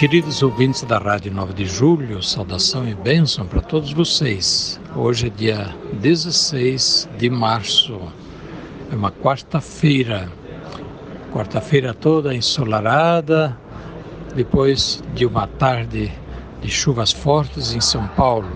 Queridos 0.00 0.42
ouvintes 0.42 0.82
da 0.82 0.96
Rádio 0.96 1.30
9 1.30 1.52
de 1.52 1.66
Julho, 1.66 2.22
saudação 2.22 2.88
e 2.88 2.94
bênção 2.94 3.46
para 3.46 3.60
todos 3.60 3.92
vocês. 3.92 4.80
Hoje 4.96 5.26
é 5.26 5.28
dia 5.28 5.76
16 5.92 7.06
de 7.18 7.28
março, 7.28 8.00
é 8.90 8.96
uma 8.96 9.12
quarta-feira, 9.12 10.32
quarta-feira 11.34 11.92
toda 11.92 12.34
ensolarada, 12.34 13.54
depois 14.34 15.04
de 15.14 15.26
uma 15.26 15.46
tarde 15.46 16.10
de 16.62 16.70
chuvas 16.70 17.12
fortes 17.12 17.74
em 17.74 17.80
São 17.82 18.08
Paulo. 18.08 18.48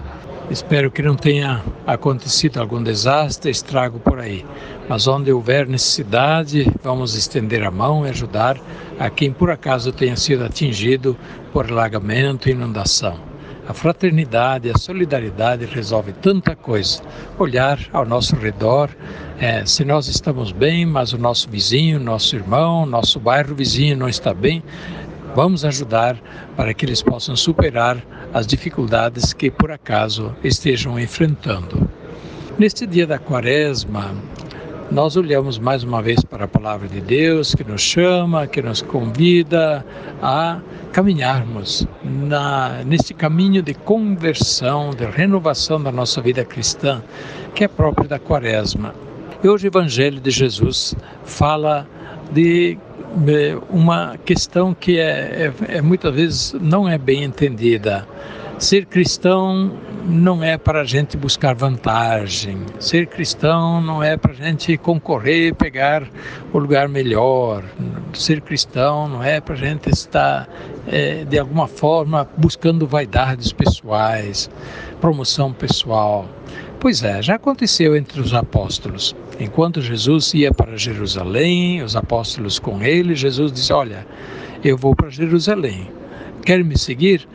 Espero 0.50 0.90
que 0.90 1.02
não 1.02 1.14
tenha 1.14 1.62
acontecido 1.86 2.58
algum 2.58 2.82
desastre, 2.82 3.50
estrago 3.50 4.00
por 4.00 4.18
aí. 4.18 4.46
Mas 4.88 5.06
onde 5.06 5.32
houver 5.32 5.66
necessidade, 5.66 6.70
vamos 6.82 7.14
estender 7.14 7.62
a 7.64 7.70
mão 7.70 8.06
e 8.06 8.10
ajudar 8.10 8.60
a 8.98 9.08
quem 9.08 9.32
por 9.32 9.50
acaso 9.50 9.92
tenha 9.92 10.16
sido 10.16 10.44
atingido 10.44 11.16
por 11.52 11.70
alagamento 11.70 12.48
e 12.48 12.52
inundação. 12.52 13.18
A 13.66 13.72
fraternidade, 13.72 14.70
a 14.70 14.76
solidariedade 14.76 15.64
resolve 15.64 16.12
tanta 16.12 16.54
coisa. 16.54 17.02
Olhar 17.38 17.78
ao 17.92 18.04
nosso 18.04 18.36
redor, 18.36 18.90
é, 19.40 19.64
se 19.64 19.84
nós 19.86 20.06
estamos 20.06 20.52
bem, 20.52 20.84
mas 20.84 21.14
o 21.14 21.18
nosso 21.18 21.48
vizinho, 21.48 21.98
nosso 21.98 22.36
irmão, 22.36 22.84
nosso 22.84 23.18
bairro 23.18 23.54
vizinho 23.54 23.96
não 23.96 24.08
está 24.08 24.34
bem, 24.34 24.62
Vamos 25.34 25.64
ajudar 25.64 26.16
para 26.56 26.72
que 26.72 26.86
eles 26.86 27.02
possam 27.02 27.34
superar 27.34 28.00
as 28.32 28.46
dificuldades 28.46 29.32
que 29.32 29.50
por 29.50 29.72
acaso 29.72 30.32
estejam 30.44 30.96
enfrentando. 30.96 31.90
Neste 32.56 32.86
dia 32.86 33.04
da 33.04 33.18
Quaresma, 33.18 34.14
nós 34.90 35.16
olhamos 35.16 35.58
mais 35.58 35.82
uma 35.82 36.02
vez 36.02 36.22
para 36.24 36.44
a 36.44 36.48
palavra 36.48 36.86
de 36.86 37.00
Deus 37.00 37.54
que 37.54 37.64
nos 37.64 37.80
chama, 37.80 38.46
que 38.46 38.60
nos 38.62 38.82
convida 38.82 39.84
a 40.22 40.60
caminharmos 40.92 41.86
na, 42.02 42.82
neste 42.84 43.14
caminho 43.14 43.62
de 43.62 43.74
conversão, 43.74 44.90
de 44.90 45.04
renovação 45.06 45.82
da 45.82 45.90
nossa 45.90 46.20
vida 46.20 46.44
cristã, 46.44 47.02
que 47.54 47.64
é 47.64 47.68
próprio 47.68 48.08
da 48.08 48.18
Quaresma. 48.18 48.94
E 49.42 49.48
hoje 49.48 49.66
o 49.66 49.68
Evangelho 49.68 50.20
de 50.20 50.30
Jesus 50.30 50.94
fala 51.24 51.86
de 52.32 52.78
uma 53.70 54.16
questão 54.24 54.74
que 54.74 54.98
é, 54.98 55.52
é, 55.68 55.76
é, 55.76 55.82
muitas 55.82 56.14
vezes 56.14 56.56
não 56.60 56.88
é 56.88 56.98
bem 56.98 57.24
entendida. 57.24 58.06
Ser 58.58 58.86
cristão 58.86 59.72
não 60.06 60.42
é 60.42 60.56
para 60.56 60.82
a 60.82 60.84
gente 60.84 61.16
buscar 61.16 61.54
vantagem. 61.54 62.58
Ser 62.78 63.08
cristão 63.08 63.80
não 63.80 64.00
é 64.00 64.16
para 64.16 64.30
a 64.30 64.34
gente 64.34 64.76
concorrer, 64.76 65.54
pegar 65.54 66.08
o 66.52 66.58
lugar 66.58 66.88
melhor. 66.88 67.64
Ser 68.12 68.40
cristão 68.40 69.08
não 69.08 69.22
é 69.22 69.40
para 69.40 69.54
a 69.54 69.58
gente 69.58 69.90
estar, 69.90 70.48
é, 70.86 71.24
de 71.24 71.36
alguma 71.36 71.66
forma, 71.66 72.28
buscando 72.36 72.86
vaidades 72.86 73.52
pessoais, 73.52 74.48
promoção 75.00 75.52
pessoal. 75.52 76.26
Pois 76.78 77.02
é, 77.02 77.20
já 77.20 77.34
aconteceu 77.34 77.96
entre 77.96 78.20
os 78.20 78.32
apóstolos. 78.32 79.16
Enquanto 79.40 79.82
Jesus 79.82 80.32
ia 80.32 80.52
para 80.52 80.76
Jerusalém, 80.76 81.82
os 81.82 81.96
apóstolos 81.96 82.60
com 82.60 82.82
ele, 82.82 83.16
Jesus 83.16 83.52
disse: 83.52 83.72
Olha, 83.72 84.06
eu 84.62 84.78
vou 84.78 84.94
para 84.94 85.10
Jerusalém. 85.10 85.90
Quer 86.44 86.62
me 86.62 86.78
seguir? 86.78 87.26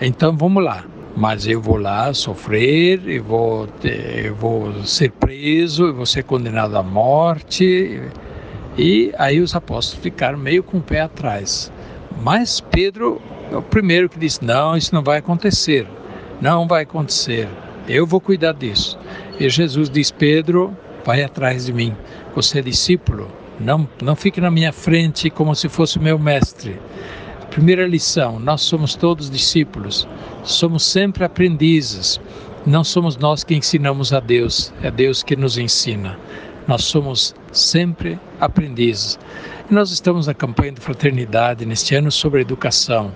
Então 0.00 0.36
vamos 0.36 0.62
lá. 0.62 0.84
Mas 1.16 1.48
eu 1.48 1.60
vou 1.60 1.76
lá 1.76 2.14
sofrer, 2.14 3.00
eu 3.08 3.24
vou, 3.24 3.68
eu 3.82 4.34
vou 4.36 4.84
ser 4.84 5.10
preso, 5.10 5.86
eu 5.86 5.94
vou 5.94 6.06
ser 6.06 6.22
condenado 6.22 6.76
à 6.76 6.82
morte. 6.82 8.00
E 8.76 9.12
aí 9.18 9.40
os 9.40 9.56
apóstolos 9.56 10.00
ficaram 10.00 10.38
meio 10.38 10.62
com 10.62 10.78
o 10.78 10.82
pé 10.82 11.00
atrás. 11.00 11.72
Mas 12.22 12.60
Pedro 12.60 13.20
é 13.50 13.56
o 13.56 13.62
primeiro 13.62 14.08
que 14.08 14.18
disse: 14.18 14.44
Não, 14.44 14.76
isso 14.76 14.94
não 14.94 15.02
vai 15.02 15.18
acontecer. 15.18 15.88
Não 16.40 16.68
vai 16.68 16.84
acontecer. 16.84 17.48
Eu 17.88 18.06
vou 18.06 18.20
cuidar 18.20 18.52
disso. 18.52 18.96
E 19.40 19.48
Jesus 19.48 19.90
diz: 19.90 20.12
Pedro, 20.12 20.76
vai 21.04 21.24
atrás 21.24 21.66
de 21.66 21.72
mim. 21.72 21.96
Você 22.36 22.60
é 22.60 22.62
discípulo. 22.62 23.28
Não, 23.58 23.88
não 24.00 24.14
fique 24.14 24.40
na 24.40 24.52
minha 24.52 24.72
frente 24.72 25.30
como 25.30 25.52
se 25.56 25.68
fosse 25.68 25.98
meu 25.98 26.16
mestre. 26.16 26.78
Primeira 27.50 27.86
lição: 27.86 28.38
nós 28.38 28.62
somos 28.62 28.94
todos 28.94 29.30
discípulos. 29.30 30.06
Somos 30.44 30.84
sempre 30.84 31.24
aprendizes. 31.24 32.20
Não 32.66 32.84
somos 32.84 33.16
nós 33.16 33.44
que 33.44 33.54
ensinamos 33.54 34.12
a 34.12 34.20
Deus, 34.20 34.72
é 34.82 34.90
Deus 34.90 35.22
que 35.22 35.34
nos 35.34 35.56
ensina. 35.56 36.18
Nós 36.66 36.84
somos 36.84 37.34
sempre 37.50 38.18
aprendizes. 38.38 39.18
E 39.70 39.74
nós 39.74 39.90
estamos 39.90 40.26
na 40.26 40.34
campanha 40.34 40.72
de 40.72 40.80
fraternidade 40.80 41.64
neste 41.64 41.94
ano 41.94 42.10
sobre 42.10 42.42
educação. 42.42 43.10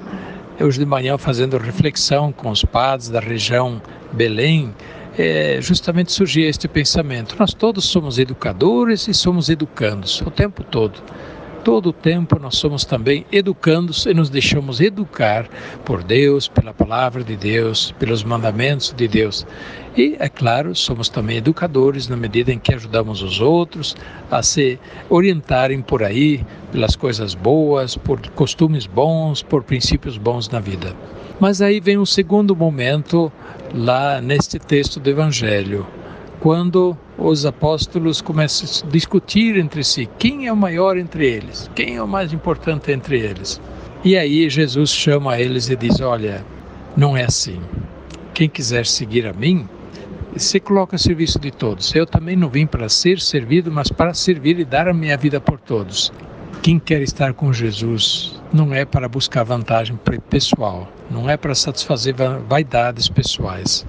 Hoje 0.58 0.78
de 0.78 0.86
manhã 0.86 1.18
fazendo 1.18 1.58
reflexão 1.58 2.32
com 2.32 2.50
os 2.50 2.64
padres 2.64 3.08
da 3.08 3.20
região 3.20 3.82
Belém, 4.12 4.72
é, 5.18 5.58
justamente 5.60 6.12
surgia 6.12 6.48
este 6.48 6.66
pensamento. 6.66 7.36
Nós 7.38 7.52
todos 7.52 7.84
somos 7.84 8.18
educadores 8.18 9.08
e 9.08 9.12
somos 9.12 9.48
educandos 9.50 10.22
o 10.22 10.30
tempo 10.30 10.64
todo. 10.64 11.02
Todo 11.64 11.90
o 11.90 11.92
tempo 11.92 12.40
nós 12.40 12.56
somos 12.56 12.84
também 12.84 13.24
educandos 13.30 14.04
e 14.06 14.12
nos 14.12 14.28
deixamos 14.28 14.80
educar 14.80 15.48
por 15.84 16.02
Deus, 16.02 16.48
pela 16.48 16.74
palavra 16.74 17.22
de 17.22 17.36
Deus, 17.36 17.94
pelos 18.00 18.24
mandamentos 18.24 18.92
de 18.92 19.06
Deus. 19.06 19.46
E, 19.96 20.16
é 20.18 20.28
claro, 20.28 20.74
somos 20.74 21.08
também 21.08 21.36
educadores 21.36 22.08
na 22.08 22.16
medida 22.16 22.52
em 22.52 22.58
que 22.58 22.74
ajudamos 22.74 23.22
os 23.22 23.40
outros 23.40 23.94
a 24.28 24.42
se 24.42 24.76
orientarem 25.08 25.80
por 25.80 26.02
aí, 26.02 26.44
pelas 26.72 26.96
coisas 26.96 27.32
boas, 27.32 27.96
por 27.96 28.20
costumes 28.30 28.86
bons, 28.86 29.40
por 29.40 29.62
princípios 29.62 30.18
bons 30.18 30.48
na 30.48 30.58
vida. 30.58 30.96
Mas 31.38 31.62
aí 31.62 31.78
vem 31.78 31.96
um 31.96 32.06
segundo 32.06 32.56
momento 32.56 33.30
lá 33.72 34.20
neste 34.20 34.58
texto 34.58 34.98
do 34.98 35.08
Evangelho, 35.08 35.86
quando 36.42 36.96
os 37.16 37.46
apóstolos 37.46 38.20
começam 38.20 38.88
a 38.88 38.90
discutir 38.90 39.56
entre 39.56 39.84
si 39.84 40.08
quem 40.18 40.48
é 40.48 40.52
o 40.52 40.56
maior 40.56 40.98
entre 40.98 41.24
eles, 41.24 41.70
quem 41.72 41.94
é 41.94 42.02
o 42.02 42.08
mais 42.08 42.32
importante 42.32 42.90
entre 42.90 43.20
eles. 43.20 43.60
E 44.02 44.16
aí 44.16 44.50
Jesus 44.50 44.90
chama 44.90 45.38
eles 45.38 45.70
e 45.70 45.76
diz: 45.76 46.00
Olha, 46.00 46.44
não 46.96 47.16
é 47.16 47.22
assim. 47.22 47.60
Quem 48.34 48.48
quiser 48.48 48.86
seguir 48.86 49.24
a 49.24 49.32
mim, 49.32 49.68
se 50.36 50.58
coloca 50.58 50.96
a 50.96 50.98
serviço 50.98 51.38
de 51.38 51.52
todos. 51.52 51.94
Eu 51.94 52.06
também 52.06 52.34
não 52.34 52.48
vim 52.48 52.66
para 52.66 52.88
ser 52.88 53.20
servido, 53.20 53.70
mas 53.70 53.88
para 53.88 54.12
servir 54.12 54.58
e 54.58 54.64
dar 54.64 54.88
a 54.88 54.92
minha 54.92 55.16
vida 55.16 55.40
por 55.40 55.60
todos. 55.60 56.12
Quem 56.60 56.76
quer 56.76 57.02
estar 57.02 57.34
com 57.34 57.52
Jesus 57.52 58.40
não 58.52 58.74
é 58.74 58.84
para 58.84 59.08
buscar 59.08 59.44
vantagem 59.44 59.96
pessoal, 60.28 60.90
não 61.08 61.30
é 61.30 61.36
para 61.36 61.54
satisfazer 61.54 62.16
vaidades 62.48 63.08
pessoais. 63.08 63.86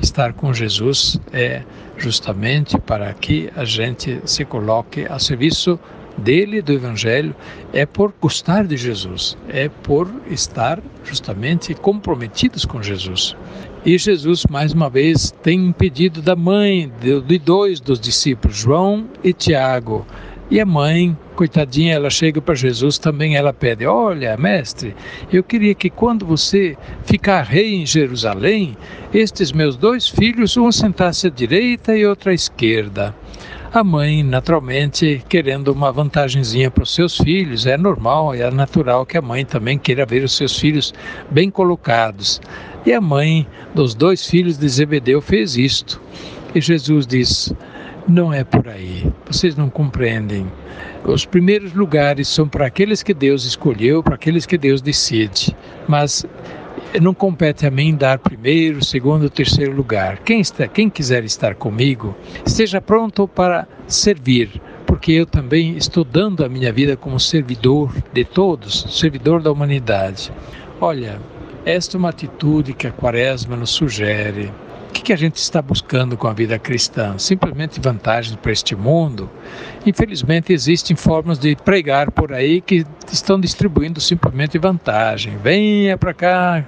Estar 0.00 0.32
com 0.32 0.52
Jesus 0.52 1.20
é 1.32 1.62
justamente 1.96 2.78
para 2.78 3.12
que 3.14 3.50
a 3.56 3.64
gente 3.64 4.20
se 4.24 4.44
coloque 4.44 5.06
a 5.06 5.18
serviço 5.18 5.78
dele, 6.18 6.60
do 6.60 6.72
Evangelho, 6.72 7.34
é 7.72 7.86
por 7.86 8.12
gostar 8.20 8.66
de 8.66 8.76
Jesus, 8.76 9.36
é 9.48 9.68
por 9.68 10.10
estar 10.28 10.80
justamente 11.04 11.74
comprometidos 11.74 12.64
com 12.64 12.82
Jesus. 12.82 13.36
E 13.84 13.96
Jesus, 13.96 14.44
mais 14.50 14.72
uma 14.72 14.90
vez, 14.90 15.32
tem 15.42 15.60
um 15.60 15.72
pedido 15.72 16.20
da 16.20 16.34
mãe 16.34 16.92
de 17.00 17.38
dois 17.38 17.80
dos 17.80 18.00
discípulos, 18.00 18.56
João 18.56 19.06
e 19.22 19.32
Tiago. 19.32 20.04
E 20.50 20.58
a 20.62 20.64
mãe, 20.64 21.14
coitadinha, 21.36 21.92
ela 21.92 22.08
chega 22.08 22.40
para 22.40 22.54
Jesus, 22.54 22.96
também 22.96 23.36
ela 23.36 23.52
pede: 23.52 23.84
Olha, 23.84 24.34
mestre, 24.38 24.96
eu 25.30 25.42
queria 25.44 25.74
que 25.74 25.90
quando 25.90 26.24
você 26.24 26.74
ficar 27.04 27.42
rei 27.42 27.74
em 27.74 27.84
Jerusalém, 27.84 28.74
estes 29.12 29.52
meus 29.52 29.76
dois 29.76 30.08
filhos, 30.08 30.56
um 30.56 30.72
sentasse 30.72 31.26
à 31.26 31.30
direita 31.30 31.94
e 31.94 32.06
outro 32.06 32.30
à 32.30 32.32
esquerda. 32.32 33.14
A 33.74 33.84
mãe, 33.84 34.22
naturalmente, 34.22 35.22
querendo 35.28 35.68
uma 35.68 35.92
vantagenzinha 35.92 36.70
para 36.70 36.82
os 36.82 36.94
seus 36.94 37.18
filhos, 37.18 37.66
é 37.66 37.76
normal, 37.76 38.32
é 38.32 38.50
natural 38.50 39.04
que 39.04 39.18
a 39.18 39.22
mãe 39.22 39.44
também 39.44 39.78
queira 39.78 40.06
ver 40.06 40.24
os 40.24 40.34
seus 40.34 40.58
filhos 40.58 40.94
bem 41.30 41.50
colocados. 41.50 42.40
E 42.86 42.92
a 42.94 43.00
mãe 43.02 43.46
dos 43.74 43.94
dois 43.94 44.26
filhos 44.26 44.56
de 44.56 44.66
Zebedeu 44.66 45.20
fez 45.20 45.58
isto. 45.58 46.00
E 46.54 46.60
Jesus 46.62 47.06
diz: 47.06 47.52
não 48.08 48.32
é 48.32 48.42
por 48.42 48.68
aí. 48.68 49.12
Vocês 49.26 49.54
não 49.54 49.68
compreendem. 49.68 50.50
Os 51.04 51.24
primeiros 51.24 51.74
lugares 51.74 52.26
são 52.28 52.48
para 52.48 52.66
aqueles 52.66 53.02
que 53.02 53.12
Deus 53.12 53.44
escolheu, 53.44 54.02
para 54.02 54.14
aqueles 54.14 54.46
que 54.46 54.56
Deus 54.56 54.80
decide. 54.80 55.54
Mas 55.86 56.24
não 57.00 57.12
compete 57.12 57.66
a 57.66 57.70
mim 57.70 57.94
dar 57.94 58.18
primeiro, 58.18 58.82
segundo, 58.84 59.28
terceiro 59.28 59.72
lugar. 59.72 60.18
Quem, 60.18 60.40
está, 60.40 60.66
quem 60.66 60.88
quiser 60.88 61.22
estar 61.24 61.54
comigo, 61.54 62.16
esteja 62.46 62.80
pronto 62.80 63.28
para 63.28 63.68
servir, 63.86 64.60
porque 64.86 65.12
eu 65.12 65.26
também 65.26 65.76
estou 65.76 66.02
dando 66.02 66.44
a 66.44 66.48
minha 66.48 66.72
vida 66.72 66.96
como 66.96 67.20
servidor 67.20 67.94
de 68.12 68.24
todos, 68.24 68.86
servidor 68.88 69.42
da 69.42 69.52
humanidade. 69.52 70.32
Olha, 70.80 71.20
esta 71.64 71.96
é 71.96 71.98
uma 71.98 72.08
atitude 72.08 72.72
que 72.72 72.86
a 72.86 72.92
Quaresma 72.92 73.54
nos 73.54 73.70
sugere. 73.70 74.50
O 74.88 74.90
que, 74.90 75.12
a 75.12 75.16
gente 75.16 75.36
está 75.36 75.60
buscando 75.60 76.16
com 76.16 76.26
a 76.26 76.32
vida 76.32 76.58
cristã? 76.58 77.16
Simplesmente 77.18 77.78
vantagens 77.80 78.36
para 78.36 78.52
este 78.52 78.74
mundo? 78.74 79.30
Infelizmente, 79.86 80.52
existem 80.52 80.96
formas 80.96 81.38
de 81.38 81.54
pregar 81.56 82.10
por 82.10 82.32
aí 82.32 82.60
que 82.60 82.86
estão 83.12 83.38
distribuindo 83.38 84.00
simplesmente 84.00 84.58
vantagem. 84.58 85.36
Venha 85.38 85.96
para 85.96 86.14
cá, 86.14 86.64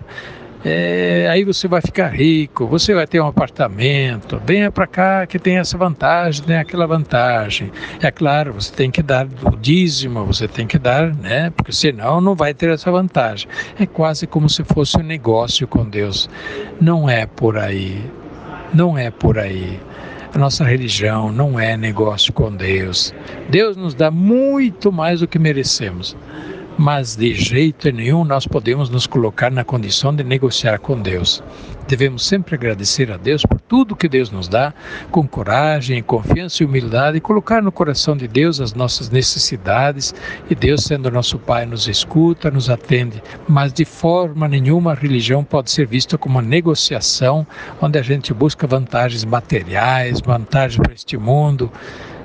é, 0.62 1.26
aí 1.30 1.42
você 1.42 1.66
vai 1.66 1.80
ficar 1.80 2.08
rico, 2.08 2.66
você 2.66 2.94
vai 2.94 3.06
ter 3.06 3.20
um 3.20 3.26
apartamento, 3.26 4.40
venha 4.44 4.70
para 4.70 4.86
cá 4.86 5.26
que 5.26 5.38
tem 5.38 5.56
essa 5.56 5.78
vantagem, 5.78 6.44
tem 6.44 6.56
aquela 6.56 6.86
vantagem. 6.86 7.72
É 8.02 8.10
claro, 8.10 8.52
você 8.52 8.70
tem 8.72 8.90
que 8.90 9.02
dar 9.02 9.26
o 9.26 9.56
dízimo, 9.56 10.24
você 10.26 10.46
tem 10.46 10.66
que 10.66 10.78
dar, 10.78 11.14
né? 11.14 11.50
Porque 11.50 11.72
senão 11.72 12.20
não 12.20 12.34
vai 12.34 12.52
ter 12.52 12.68
essa 12.68 12.90
vantagem. 12.90 13.48
É 13.78 13.86
quase 13.86 14.26
como 14.26 14.50
se 14.50 14.62
fosse 14.64 14.98
um 14.98 15.02
negócio 15.02 15.66
com 15.66 15.88
Deus. 15.88 16.28
Não 16.78 17.08
é 17.08 17.24
por 17.24 17.56
aí. 17.56 18.04
Não 18.74 18.98
é 18.98 19.10
por 19.10 19.38
aí. 19.38 19.80
A 20.34 20.38
nossa 20.38 20.62
religião 20.62 21.32
não 21.32 21.58
é 21.58 21.76
negócio 21.76 22.32
com 22.34 22.54
Deus. 22.54 23.14
Deus 23.48 23.76
nos 23.76 23.94
dá 23.94 24.10
muito 24.10 24.92
mais 24.92 25.20
do 25.20 25.26
que 25.26 25.38
merecemos 25.38 26.14
mas 26.80 27.14
de 27.14 27.34
jeito 27.34 27.92
nenhum 27.92 28.24
nós 28.24 28.46
podemos 28.46 28.88
nos 28.88 29.06
colocar 29.06 29.50
na 29.50 29.62
condição 29.62 30.16
de 30.16 30.24
negociar 30.24 30.78
com 30.78 30.98
Deus. 30.98 31.42
Devemos 31.86 32.24
sempre 32.24 32.54
agradecer 32.54 33.12
a 33.12 33.18
Deus 33.18 33.42
por 33.42 33.60
tudo 33.60 33.94
que 33.94 34.08
Deus 34.08 34.30
nos 34.30 34.48
dá, 34.48 34.72
com 35.10 35.28
coragem, 35.28 36.02
confiança 36.02 36.62
e 36.62 36.66
humildade, 36.66 37.18
e 37.18 37.20
colocar 37.20 37.62
no 37.62 37.70
coração 37.70 38.16
de 38.16 38.26
Deus 38.26 38.62
as 38.62 38.72
nossas 38.72 39.10
necessidades, 39.10 40.14
e 40.48 40.54
Deus, 40.54 40.84
sendo 40.84 41.10
nosso 41.10 41.38
Pai, 41.38 41.66
nos 41.66 41.86
escuta, 41.86 42.50
nos 42.50 42.70
atende. 42.70 43.22
Mas 43.46 43.74
de 43.74 43.84
forma 43.84 44.48
nenhuma 44.48 44.92
a 44.92 44.94
religião 44.94 45.44
pode 45.44 45.70
ser 45.70 45.86
vista 45.86 46.16
como 46.16 46.38
uma 46.38 46.42
negociação 46.42 47.46
onde 47.78 47.98
a 47.98 48.02
gente 48.02 48.32
busca 48.32 48.66
vantagens 48.66 49.22
materiais, 49.22 50.22
vantagens 50.22 50.80
para 50.80 50.94
este 50.94 51.18
mundo. 51.18 51.70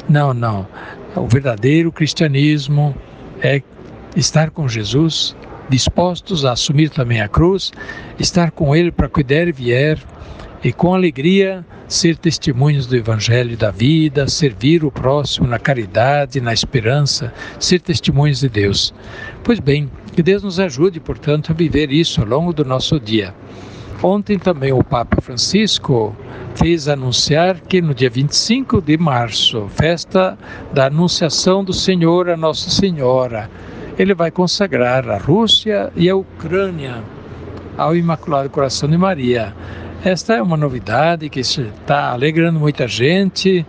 Não, 0.08 0.34
não. 0.34 0.66
O 1.13 1.28
verdadeiro 1.28 1.92
cristianismo 1.92 2.96
é 3.42 3.62
estar 4.15 4.50
com 4.51 4.67
Jesus, 4.67 5.35
dispostos 5.69 6.45
a 6.45 6.53
assumir 6.53 6.89
também 6.89 7.21
a 7.21 7.27
cruz, 7.27 7.71
estar 8.19 8.51
com 8.51 8.75
Ele 8.75 8.91
para 8.91 9.09
cuidar 9.09 9.47
e 9.47 9.51
vier, 9.51 10.00
e 10.63 10.73
com 10.73 10.94
alegria 10.94 11.63
ser 11.88 12.17
testemunhos 12.17 12.88
do 12.88 12.95
Evangelho 12.95 13.56
da 13.56 13.69
vida, 13.69 14.27
servir 14.27 14.83
o 14.83 14.91
próximo 14.91 15.47
na 15.47 15.59
caridade, 15.59 16.41
na 16.41 16.53
esperança, 16.53 17.31
ser 17.59 17.79
testemunhos 17.79 18.39
de 18.39 18.50
Deus. 18.50 18.94
Pois 19.44 19.59
bem, 19.59 19.89
que 20.13 20.23
Deus 20.23 20.41
nos 20.41 20.59
ajude, 20.59 21.00
portanto, 21.00 21.51
a 21.51 21.56
viver 21.56 21.91
isso 21.91 22.21
ao 22.21 22.27
longo 22.27 22.51
do 22.51 22.65
nosso 22.65 23.00
dia. 23.00 23.33
Ontem 24.01 24.38
também 24.38 24.73
o 24.73 24.83
Papa 24.83 25.21
Francisco 25.21 26.15
fez 26.56 26.88
anunciar 26.88 27.59
que 27.62 27.81
no 27.81 27.94
dia 27.94 28.09
25 28.09 28.81
de 28.81 28.97
março, 28.97 29.67
festa 29.69 30.38
da 30.73 30.88
Anunciação 30.88 31.63
do 31.63 31.73
Senhor 31.73 32.29
a 32.29 32.35
Nossa 32.35 32.69
Senhora, 32.69 33.50
ele 33.97 34.13
vai 34.13 34.31
consagrar 34.31 35.09
a 35.09 35.18
Rússia 35.18 35.92
e 35.95 36.09
a 36.09 36.15
Ucrânia 36.15 37.03
ao 37.77 37.95
Imaculado 37.95 38.50
Coração 38.50 38.89
de 38.89 38.97
Maria. 38.97 39.53
Esta 40.03 40.36
é 40.36 40.42
uma 40.42 40.57
novidade 40.57 41.30
que 41.30 41.39
está 41.39 42.12
alegrando 42.12 42.59
muita 42.59 42.88
gente 42.88 43.65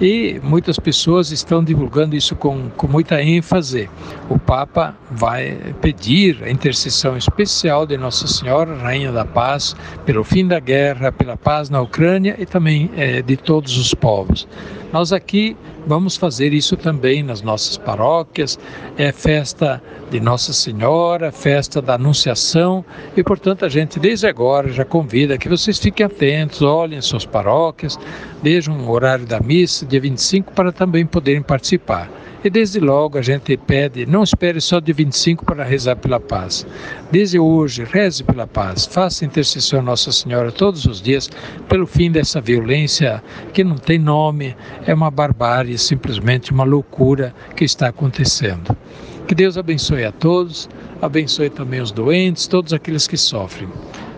e 0.00 0.40
muitas 0.42 0.78
pessoas 0.78 1.30
estão 1.30 1.62
divulgando 1.62 2.16
isso 2.16 2.34
com, 2.34 2.70
com 2.70 2.88
muita 2.88 3.22
ênfase. 3.22 3.88
O 4.28 4.38
Papa 4.38 4.96
vai 5.10 5.58
pedir 5.82 6.42
a 6.42 6.50
intercessão 6.50 7.16
especial 7.16 7.86
de 7.86 7.98
Nossa 7.98 8.26
Senhora, 8.26 8.74
Rainha 8.76 9.12
da 9.12 9.24
Paz, 9.24 9.76
pelo 10.06 10.24
fim 10.24 10.46
da 10.46 10.58
guerra, 10.58 11.12
pela 11.12 11.36
paz 11.36 11.68
na 11.68 11.82
Ucrânia 11.82 12.34
e 12.38 12.46
também 12.46 12.90
é, 12.96 13.20
de 13.20 13.36
todos 13.36 13.76
os 13.76 13.92
povos. 13.92 14.48
Nós 14.92 15.12
aqui 15.12 15.56
vamos 15.86 16.16
fazer 16.16 16.52
isso 16.52 16.76
também 16.76 17.22
nas 17.22 17.42
nossas 17.42 17.76
paróquias. 17.76 18.58
É 18.98 19.12
festa 19.12 19.80
de 20.10 20.18
Nossa 20.18 20.52
Senhora, 20.52 21.30
festa 21.30 21.80
da 21.80 21.94
Anunciação 21.94 22.84
e, 23.16 23.22
portanto, 23.22 23.64
a 23.64 23.68
gente 23.68 24.00
desde 24.00 24.26
agora 24.26 24.72
já 24.72 24.84
convida 24.84 25.38
que 25.38 25.48
vocês 25.48 25.78
fiquem 25.78 26.04
atentos, 26.04 26.62
olhem 26.62 27.00
suas 27.00 27.24
paróquias, 27.24 27.98
vejam 28.42 28.78
o 28.78 28.90
horário 28.90 29.26
da 29.26 29.40
missa, 29.40 29.86
dia 29.86 30.00
25, 30.00 30.52
para 30.52 30.72
também 30.72 31.06
poderem 31.06 31.42
participar. 31.42 32.10
E 32.42 32.48
desde 32.48 32.80
logo 32.80 33.18
a 33.18 33.22
gente 33.22 33.54
pede, 33.56 34.06
não 34.06 34.22
espere 34.22 34.62
só 34.62 34.80
de 34.80 34.92
25 34.94 35.44
para 35.44 35.62
rezar 35.62 35.96
pela 35.96 36.18
paz. 36.18 36.66
Desde 37.10 37.38
hoje, 37.38 37.84
reze 37.84 38.24
pela 38.24 38.46
paz, 38.46 38.86
faça 38.86 39.26
intercessão 39.26 39.80
a 39.80 39.82
Nossa 39.82 40.10
Senhora 40.10 40.50
todos 40.50 40.86
os 40.86 41.02
dias 41.02 41.28
pelo 41.68 41.86
fim 41.86 42.10
dessa 42.10 42.40
violência 42.40 43.22
que 43.52 43.62
não 43.62 43.76
tem 43.76 43.98
nome, 43.98 44.56
é 44.86 44.94
uma 44.94 45.10
barbárie, 45.10 45.76
simplesmente 45.76 46.50
uma 46.50 46.64
loucura 46.64 47.34
que 47.54 47.64
está 47.64 47.88
acontecendo. 47.88 48.74
Que 49.28 49.34
Deus 49.34 49.58
abençoe 49.58 50.04
a 50.04 50.12
todos, 50.12 50.66
abençoe 51.02 51.50
também 51.50 51.80
os 51.80 51.92
doentes, 51.92 52.46
todos 52.46 52.72
aqueles 52.72 53.06
que 53.06 53.18
sofrem. 53.18 53.68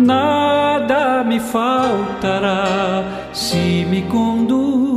nada 0.00 1.22
me 1.22 1.38
faltará 1.38 3.04
se 3.32 3.86
me 3.88 4.02
conduz 4.02 4.89